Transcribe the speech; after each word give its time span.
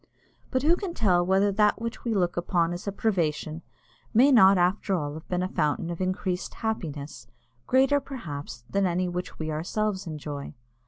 But 0.49 0.63
who 0.63 0.75
can 0.75 0.95
tell 0.95 1.23
whether 1.23 1.51
that 1.51 1.79
which 1.79 2.03
we 2.03 2.15
look 2.15 2.35
upon 2.35 2.73
as 2.73 2.87
a 2.87 2.91
privation 2.91 3.61
may 4.15 4.31
not 4.31 4.57
after 4.57 4.95
all 4.95 5.19
be 5.29 5.35
a 5.35 5.47
fountain 5.47 5.91
of 5.91 6.01
increased 6.01 6.55
happiness, 6.55 7.27
greater, 7.67 7.99
perhaps, 7.99 8.63
than 8.67 8.87
any 8.87 9.07
which 9.07 9.37
we 9.37 9.51
ourselves 9.51 10.07
enjoy? 10.07 10.55